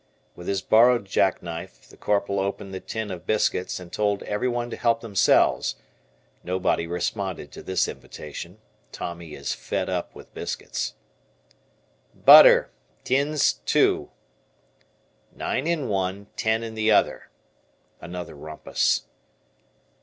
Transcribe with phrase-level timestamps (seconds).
[0.35, 4.75] With his borrowed jackknife, the Corporal opened the tin of biscuits, and told everyone to
[4.75, 5.75] help themselves,
[6.43, 8.57] nobody responded to this invitation.
[8.91, 10.95] Tommy is "fed up" with biscuits.
[12.15, 12.71] "Butter,
[13.03, 14.09] tins, two."
[15.35, 17.29] "Nine in one, ten in the other."
[18.01, 19.03] Another rumpus.